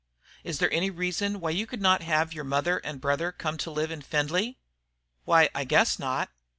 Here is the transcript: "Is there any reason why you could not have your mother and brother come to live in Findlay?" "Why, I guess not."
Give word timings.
"Is 0.43 0.57
there 0.57 0.73
any 0.73 0.89
reason 0.89 1.39
why 1.39 1.51
you 1.51 1.67
could 1.67 1.79
not 1.79 2.01
have 2.01 2.33
your 2.33 2.43
mother 2.43 2.79
and 2.79 2.99
brother 2.99 3.31
come 3.31 3.59
to 3.59 3.69
live 3.69 3.91
in 3.91 4.01
Findlay?" 4.01 4.57
"Why, 5.25 5.49
I 5.53 5.63
guess 5.63 5.99
not." 5.99 6.31